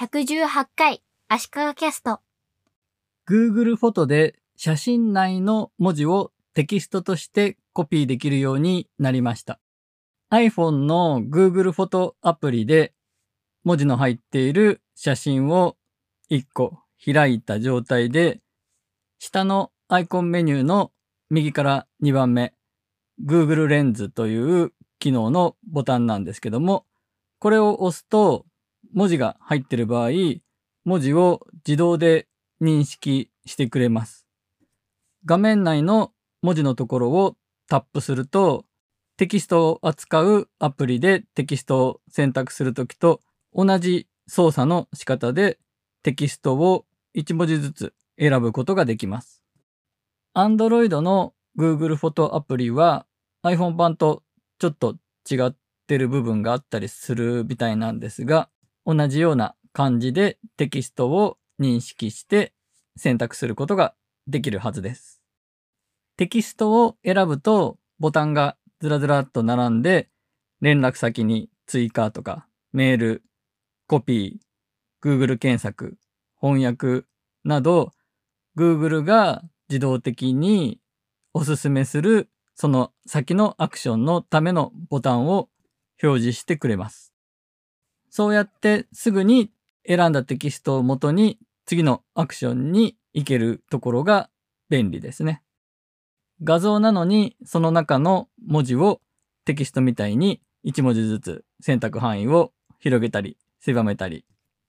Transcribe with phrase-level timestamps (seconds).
[0.00, 2.20] 118回足利キャスト
[3.28, 9.58] Google フォトで写真内の文字をテキストとしてコピーできるようになりました。
[10.30, 12.92] iPhone の Google フォトアプリで
[13.64, 15.76] 文字の入っている写真を
[16.30, 18.38] 1個開いた状態で
[19.18, 20.92] 下のアイコンメニューの
[21.28, 22.54] 右から2番目
[23.26, 26.86] Google レンズという機能のボタンなんですけども
[27.40, 28.46] これを押すと
[28.92, 30.10] 文字が入ってる場合
[30.84, 32.28] 文字を自動で
[32.62, 34.26] 認識してくれます。
[35.24, 36.12] 画面内の
[36.42, 37.36] 文字のところを
[37.68, 38.64] タップすると
[39.16, 43.20] テキストを扱うアプリでテキストを選択するときと
[43.52, 45.58] 同じ操作の仕方で
[46.02, 46.86] テキストを
[47.16, 49.42] 1文字ずつ選ぶことができます。
[50.34, 53.06] Android の Google フォトアプリは
[53.44, 54.22] iPhone 版と
[54.58, 54.96] ちょっと
[55.28, 58.48] 違ってる部分があったりするみたいなんですが
[58.90, 62.54] 同じような感じでテキストを認識して
[62.96, 63.94] 選択することが
[64.26, 65.20] できるはずです。
[66.16, 70.08] テキストを選ぶとボタンがずらずらっと並んで
[70.62, 73.22] 連絡先に追加とかメール、
[73.86, 75.98] コピー、Google 検索、
[76.40, 77.04] 翻訳
[77.44, 77.92] など
[78.56, 80.80] Google が自動的に
[81.34, 85.50] おすすめするその先のアクションのためのボタンを
[86.02, 87.07] 表示してくれます。
[88.10, 89.50] そうやってすぐに
[89.86, 94.30] 選んだテキストを元に次のアクションに行けるところが
[94.68, 95.42] 便利ですね。
[96.42, 99.00] 画像なのにその中の文字を
[99.44, 104.24] テキストみたいに1文字ずつ選択範囲を広げたり狭めたり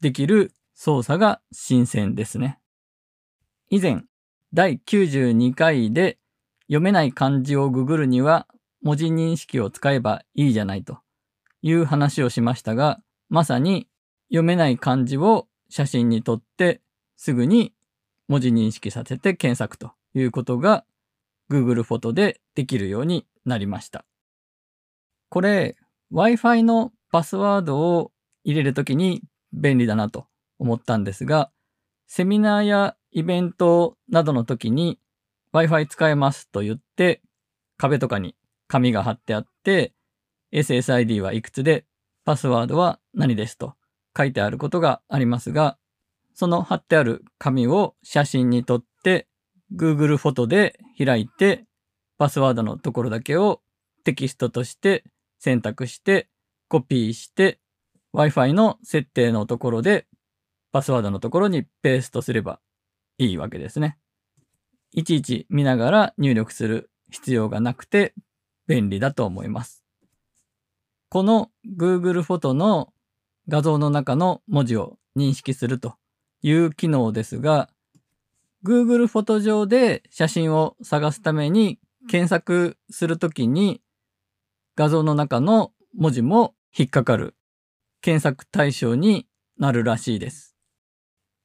[0.00, 2.58] できる操作が新鮮ですね。
[3.70, 4.04] 以前
[4.52, 6.18] 第92回で
[6.66, 8.46] 読めない漢字をググるには
[8.82, 10.98] 文字認識を使えばいいじゃないと
[11.62, 13.00] いう話をしましたが
[13.34, 13.88] まさに
[14.28, 16.80] 読めない漢字を写真に撮って
[17.16, 17.72] すぐに
[18.28, 20.84] 文字認識させて検索ということが
[21.50, 24.04] Google フォトでできるようになりました。
[25.30, 25.74] これ
[26.12, 28.12] Wi-Fi のパスワードを
[28.44, 30.28] 入れるときに便利だなと
[30.60, 31.50] 思ったんですが
[32.06, 35.00] セミナーやイベントなどの時に
[35.52, 37.20] Wi-Fi 使えますと言って
[37.78, 38.36] 壁とかに
[38.68, 39.92] 紙が貼ってあって
[40.52, 41.84] SSID はいくつで
[42.24, 43.74] パスワードは何ですと
[44.16, 45.78] 書いてあることがありますが、
[46.34, 49.28] その貼ってある紙を写真に撮って
[49.74, 51.64] Google フォトで開いて
[52.18, 53.60] パスワードのところだけを
[54.04, 55.04] テキストとして
[55.38, 56.28] 選択して
[56.68, 57.60] コピーして
[58.14, 60.06] Wi-Fi の設定のところで
[60.72, 62.60] パスワードのところにペーストすれば
[63.18, 63.98] いいわけですね。
[64.92, 68.14] いちいち見ながら入力する必要がなくて
[68.66, 69.83] 便利だと思います。
[71.14, 72.92] この Google フォトの
[73.46, 75.94] 画像の中の文字を認識すると
[76.42, 77.70] いう機能ですが、
[78.66, 81.78] Google フォト上で写真を探すために
[82.10, 83.80] 検索するときに
[84.74, 87.36] 画像の中の文字も引っかかる
[88.00, 90.56] 検索対象になるらしいです。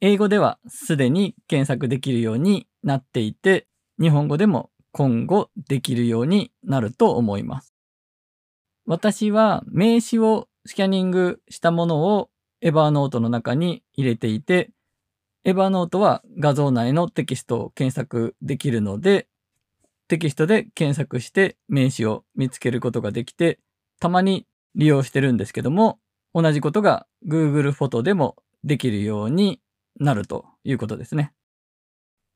[0.00, 3.66] 英語ではすでに検索できるようになっていて、
[4.00, 7.77] 日本語でも今後できるようになると思います。
[8.88, 12.30] 私は名刺をスキャニングしたものを
[12.62, 14.70] エバーノートの中に入れていて、
[15.44, 19.28] エバーノートは画像内のテキストを検索できるので、
[20.08, 23.58] テキストで検索して名詞を見つけることができて、
[24.00, 25.98] たまに利用してるんですけども、
[26.32, 29.60] 同じことが Google フォトでもできるように
[30.00, 31.34] なるということですね。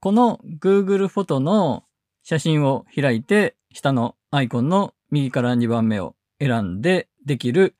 [0.00, 1.84] この Google フォトの
[2.24, 7.76] 写真を開いて、下のアイコンの右から2番目を選んでできる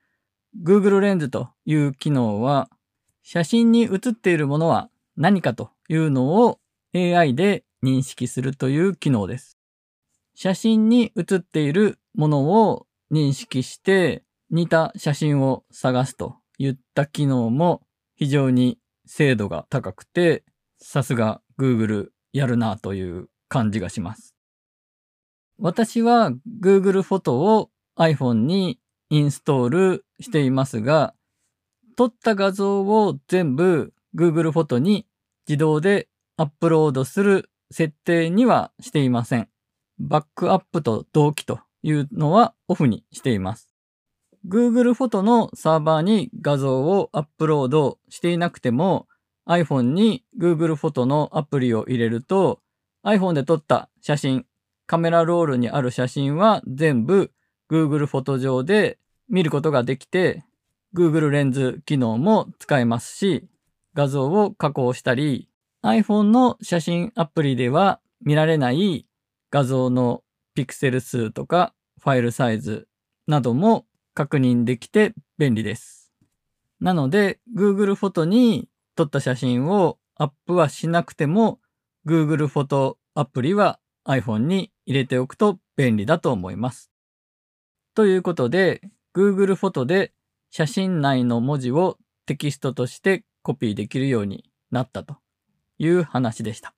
[0.63, 2.69] Google レンズという機能は、
[3.23, 6.59] 写真に写っているものは何かというのを
[6.95, 9.57] AI で認識するという機能です。
[10.35, 17.81] 写真に写っているものを認識して似た写真を探すといった機能も
[18.15, 20.43] 非常に精度が高くて、
[20.77, 24.35] さすが Google やるなという感じがします。
[25.57, 26.31] 私は
[26.61, 27.69] Google フォトを
[28.01, 28.79] iPhone に
[29.11, 31.13] インストールしていますが、
[31.95, 35.05] 撮った画像を全部 Google フォトに
[35.47, 39.49] 自動でアップロードする設定にはしていません。
[39.99, 43.69] バックアップと同期というのはオフにしています。
[44.47, 49.07] Google フォトのサーバーに画像をアップロードしていなくても
[49.47, 52.61] iPhone に Google フォトのアプリを入れると
[53.05, 54.47] iPhone で撮った写真、
[54.87, 57.31] カメラロールにある写真は全部
[57.71, 60.43] Google フォト上で見ることができて
[60.93, 63.47] Google レンズ機能も使えますし
[63.93, 65.49] 画像を加工したり、
[65.83, 69.05] iPhone の写真アプリでは見られない
[69.49, 70.23] 画像の
[70.53, 72.87] ピクセル数とかファイルサイズ
[73.27, 76.11] なども確認できて便利です。
[76.79, 81.59] なので Google フォトに撮った写真をアップはしなくても
[82.05, 86.90] Google フォトアプリは iPhone に入れておくと便利だと思います。
[87.93, 88.81] ということで
[89.13, 90.13] Google フォトで
[90.49, 95.17] 写真内の文字をテキストとしてコピーできるようになったと
[95.77, 96.73] いう話でした。